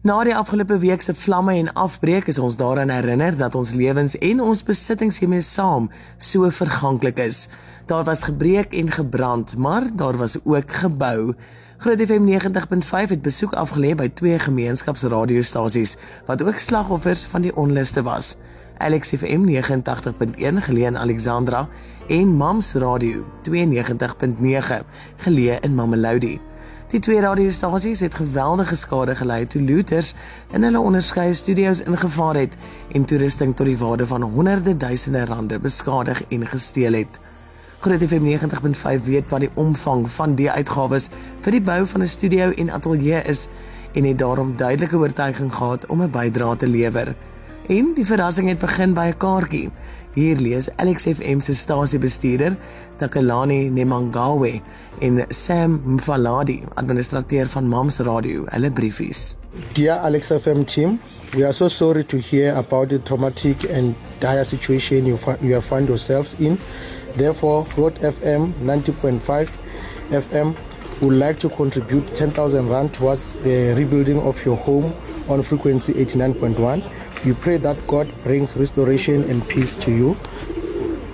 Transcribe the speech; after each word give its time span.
Na 0.00 0.22
die 0.24 0.32
afgelope 0.32 0.78
week 0.80 1.02
se 1.04 1.12
vlamme 1.14 1.52
en 1.60 1.72
afbreek 1.76 2.26
is 2.32 2.38
ons 2.40 2.54
daaraan 2.56 2.88
herinner 2.88 3.36
dat 3.36 3.54
ons 3.54 3.74
lewens 3.76 4.14
en 4.18 4.40
ons 4.40 4.62
besittings 4.64 5.18
hiermee 5.20 5.44
saam 5.44 5.90
so 6.16 6.48
verganklik 6.48 7.20
is. 7.20 7.48
Daar 7.84 8.06
was 8.08 8.24
gebreek 8.24 8.72
en 8.72 8.88
gebrand, 8.90 9.56
maar 9.56 9.90
daar 9.92 10.16
was 10.16 10.38
ook 10.44 10.72
gebou. 10.72 11.34
Groot 11.76 12.00
FM 12.00 12.32
90.5 12.32 13.12
het 13.12 13.22
besoek 13.22 13.52
afgelê 13.52 13.92
by 13.94 14.08
twee 14.08 14.38
gemeenskapsradiostasies 14.40 15.98
wat 16.24 16.42
ook 16.48 16.56
slagoffers 16.56 17.28
van 17.28 17.44
die 17.44 17.56
onluste 17.56 18.02
was. 18.02 18.38
Alex 18.78 19.12
FM 19.12 19.44
89.1 19.52 20.64
geleë 20.64 20.94
in 20.94 20.98
Alexandra 20.98 21.66
en 22.08 22.36
Mams 22.40 22.72
Radio 22.72 23.26
92.9 23.50 24.80
geleë 25.16 25.60
in 25.60 25.74
Mamelodi. 25.74 26.38
Die 26.90 26.98
twee 26.98 27.20
radiostasies 27.22 28.00
het 28.02 28.16
geweldige 28.18 28.74
skade 28.74 29.14
gelei 29.14 29.44
toe 29.46 29.60
looters 29.62 30.08
in 30.50 30.64
hulle 30.66 30.80
onderskeie 30.82 31.34
studio's 31.38 31.84
ingevaar 31.86 32.34
het 32.34 32.56
en 32.90 33.04
toerusting 33.06 33.52
tot 33.56 33.68
die 33.70 33.76
waarde 33.78 34.06
van 34.10 34.22
honderde 34.22 34.74
duisende 34.76 35.22
rande 35.24 35.60
beskadig 35.62 36.24
en 36.34 36.46
gesteel 36.46 36.98
het. 36.98 37.20
Groot 37.78 38.02
FM 38.02 38.26
90.5 38.26 39.04
weet 39.06 39.30
wat 39.30 39.46
die 39.46 39.52
omvang 39.54 40.08
van 40.10 40.34
die 40.34 40.50
uitgawes 40.50 41.06
vir 41.40 41.54
die 41.54 41.62
bou 41.62 41.86
van 41.86 42.02
'n 42.02 42.10
studio 42.10 42.50
en 42.50 42.70
ateljee 42.70 43.22
is 43.22 43.48
en 43.94 44.04
het 44.04 44.18
daarom 44.18 44.56
duidelike 44.56 44.96
oortuiging 44.96 45.54
gehad 45.54 45.86
om 45.86 46.02
'n 46.02 46.10
bydrae 46.10 46.56
te 46.56 46.66
lewer. 46.66 47.14
En 47.68 47.92
die 47.94 48.06
verrassing 48.06 48.48
het 48.48 48.58
begin 48.58 48.94
by 48.94 49.06
'n 49.14 49.16
kaartjie. 49.16 49.70
Hier 50.14 50.36
lees 50.36 50.68
Alex 50.76 51.06
FM 51.06 51.40
se 51.40 51.54
stasiebestuurder, 51.54 52.56
Takalani 52.98 53.70
Nemangawe 53.70 54.60
en 55.00 55.24
Sam 55.30 55.82
Mfaladi, 55.86 56.64
administrateur 56.74 57.46
van 57.46 57.68
Mams 57.68 58.00
Radio, 58.00 58.46
hulle 58.50 58.70
briefies. 58.70 59.36
Dear 59.74 60.00
Alex 60.02 60.32
FM 60.32 60.64
team, 60.64 60.98
we 61.36 61.44
are 61.44 61.52
so 61.52 61.68
sorry 61.68 62.02
to 62.04 62.16
hear 62.18 62.56
about 62.56 62.88
the 62.88 62.98
traumatic 62.98 63.70
and 63.70 63.94
dire 64.20 64.44
situation 64.44 65.06
you, 65.06 65.16
you 65.42 65.54
have 65.54 65.64
found 65.64 65.88
yourselves 65.88 66.34
in. 66.40 66.58
Therefore, 67.16 67.64
Road 67.76 67.94
FM 68.00 68.52
90.5 68.60 69.48
FM 70.10 70.56
would 71.00 71.16
like 71.16 71.38
to 71.40 71.48
contribute 71.48 72.12
10,000 72.14 72.68
Rand 72.68 72.92
towards 72.92 73.38
the 73.40 73.74
rebuilding 73.74 74.20
of 74.20 74.44
your 74.44 74.56
home 74.56 74.94
on 75.28 75.42
frequency 75.42 75.94
89.1. 75.94 77.24
We 77.24 77.32
pray 77.32 77.56
that 77.58 77.86
God 77.86 78.12
brings 78.22 78.54
restoration 78.56 79.24
and 79.24 79.46
peace 79.48 79.76
to 79.78 79.90
you 79.90 80.18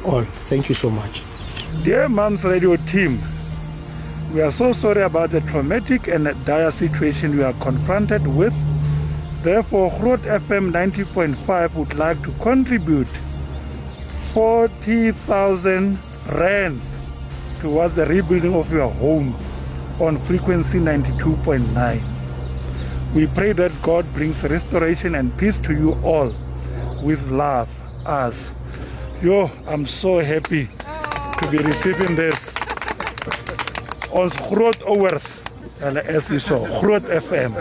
all. 0.04 0.24
Thank 0.24 0.68
you 0.68 0.74
so 0.74 0.90
much. 0.90 1.22
Dear 1.84 2.08
Moms 2.08 2.42
Radio 2.42 2.76
team, 2.76 3.22
we 4.32 4.40
are 4.40 4.50
so 4.50 4.72
sorry 4.72 5.02
about 5.02 5.30
the 5.30 5.40
traumatic 5.42 6.08
and 6.08 6.24
dire 6.44 6.70
situation 6.70 7.36
we 7.36 7.44
are 7.44 7.52
confronted 7.54 8.26
with. 8.26 8.54
Therefore, 9.42 9.92
Road 10.00 10.20
FM 10.22 10.72
90.5 10.72 11.74
would 11.74 11.94
like 11.94 12.20
to 12.24 12.32
contribute 12.42 13.08
40,000 14.32 15.98
rands 16.32 16.84
towards 17.60 17.94
the 17.94 18.06
rebuilding 18.06 18.54
of 18.54 18.72
your 18.72 18.90
home 18.90 19.36
on 20.00 20.18
frequency 20.18 20.78
92.9. 20.78 22.00
We 23.14 23.26
pray 23.28 23.52
that 23.52 23.72
God 23.82 24.04
brings 24.12 24.42
restoration 24.44 25.14
and 25.14 25.36
peace 25.38 25.58
to 25.60 25.72
you 25.72 25.94
all 26.04 26.34
with 27.02 27.22
love 27.30 27.68
us. 28.04 28.52
Yo, 29.22 29.50
I'm 29.66 29.86
so 29.86 30.18
happy 30.18 30.68
to 31.40 31.48
be 31.50 31.58
receiving 31.58 32.16
this. 32.16 32.52
Ons 34.12 34.36
groot 34.48 34.82
ouers, 34.86 35.42
hulle 35.80 36.02
is 36.08 36.28
hier 36.28 36.80
Groot 36.80 37.04
FM. 37.04 37.52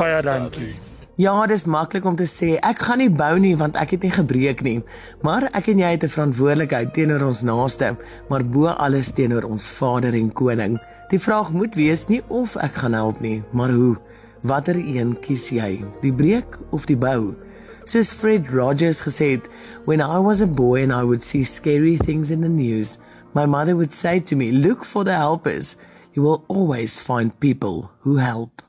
Baie 0.00 0.22
dankie. 0.22 0.85
Ja, 1.16 1.46
dis 1.48 1.62
maklik 1.64 2.04
om 2.04 2.16
te 2.16 2.26
sê 2.28 2.58
ek 2.60 2.82
gaan 2.84 3.00
nie 3.00 3.08
bou 3.08 3.38
nie 3.40 3.54
want 3.56 3.78
ek 3.80 3.94
het 3.94 4.02
nie 4.04 4.12
gebreek 4.12 4.58
nie. 4.66 4.82
Maar 5.24 5.46
ek 5.56 5.70
en 5.72 5.78
jy 5.80 5.92
het 5.94 6.04
'n 6.04 6.12
verantwoordelikheid 6.12 6.92
teenoor 6.92 7.22
ons 7.32 7.40
naaste, 7.42 7.96
maar 8.28 8.44
bo 8.44 8.66
alles 8.66 9.12
teenoor 9.16 9.48
ons 9.48 9.64
Vader 9.66 10.12
en 10.12 10.32
Koning. 10.32 10.78
Die 11.08 11.18
vraag 11.18 11.52
moet 11.52 11.74
wees 11.74 12.06
nie 12.08 12.20
of 12.28 12.56
ek 12.56 12.74
gaan 12.74 12.92
help 12.92 13.20
nie, 13.20 13.42
maar 13.52 13.72
hoe. 13.72 13.96
Watter 14.42 14.76
een 14.76 15.16
kies 15.20 15.48
jy? 15.48 15.84
Die 16.02 16.12
breek 16.12 16.58
of 16.70 16.84
die 16.84 16.96
bou? 16.96 17.34
Soos 17.84 18.12
Fred 18.12 18.48
Rogers 18.48 19.00
gesê 19.00 19.30
het, 19.30 19.48
"When 19.86 20.00
I 20.00 20.18
was 20.20 20.42
a 20.42 20.46
boy 20.46 20.82
and 20.82 20.92
I 20.92 21.02
would 21.02 21.22
see 21.22 21.44
scary 21.44 21.96
things 21.96 22.30
in 22.30 22.42
the 22.42 22.48
news, 22.48 22.98
my 23.32 23.46
mother 23.46 23.74
would 23.74 23.92
say 23.92 24.20
to 24.20 24.36
me, 24.36 24.52
"Look 24.52 24.84
for 24.84 25.04
the 25.04 25.14
helpers. 25.14 25.76
You 26.12 26.22
will 26.26 26.44
always 26.48 27.00
find 27.00 27.38
people 27.38 27.90
who 28.02 28.16
help." 28.18 28.66